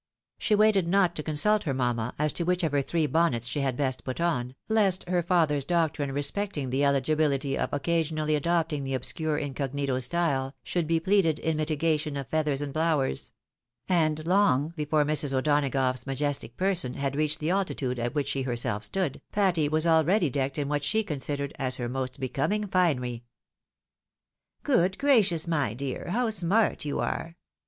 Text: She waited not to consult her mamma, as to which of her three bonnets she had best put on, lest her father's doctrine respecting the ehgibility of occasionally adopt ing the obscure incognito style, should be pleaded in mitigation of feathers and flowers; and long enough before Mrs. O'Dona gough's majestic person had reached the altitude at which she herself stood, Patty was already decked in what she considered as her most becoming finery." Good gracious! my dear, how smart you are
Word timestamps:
She 0.39 0.55
waited 0.55 0.87
not 0.87 1.15
to 1.15 1.21
consult 1.21 1.61
her 1.65 1.75
mamma, 1.75 2.15
as 2.17 2.33
to 2.33 2.43
which 2.43 2.63
of 2.63 2.71
her 2.71 2.81
three 2.81 3.05
bonnets 3.05 3.45
she 3.47 3.59
had 3.61 3.77
best 3.77 4.03
put 4.03 4.19
on, 4.19 4.55
lest 4.67 5.07
her 5.07 5.21
father's 5.21 5.63
doctrine 5.63 6.11
respecting 6.11 6.71
the 6.71 6.81
ehgibility 6.81 7.55
of 7.55 7.71
occasionally 7.71 8.33
adopt 8.33 8.73
ing 8.73 8.83
the 8.83 8.95
obscure 8.95 9.37
incognito 9.37 9.99
style, 9.99 10.55
should 10.63 10.87
be 10.87 10.99
pleaded 10.99 11.37
in 11.37 11.57
mitigation 11.57 12.17
of 12.17 12.25
feathers 12.29 12.63
and 12.63 12.73
flowers; 12.73 13.31
and 13.87 14.25
long 14.25 14.63
enough 14.63 14.75
before 14.75 15.05
Mrs. 15.05 15.33
O'Dona 15.33 15.69
gough's 15.69 16.07
majestic 16.07 16.57
person 16.57 16.95
had 16.95 17.15
reached 17.15 17.39
the 17.39 17.51
altitude 17.51 17.99
at 17.99 18.15
which 18.15 18.29
she 18.29 18.41
herself 18.41 18.83
stood, 18.83 19.21
Patty 19.31 19.69
was 19.69 19.85
already 19.85 20.31
decked 20.31 20.57
in 20.57 20.67
what 20.67 20.83
she 20.83 21.03
considered 21.03 21.53
as 21.59 21.75
her 21.75 21.87
most 21.87 22.19
becoming 22.19 22.65
finery." 22.65 23.23
Good 24.63 24.97
gracious! 24.97 25.45
my 25.47 25.75
dear, 25.75 26.07
how 26.09 26.31
smart 26.31 26.85
you 26.85 26.99
are 26.99 27.37